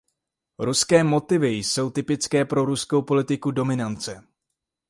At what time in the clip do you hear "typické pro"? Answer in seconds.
1.89-2.65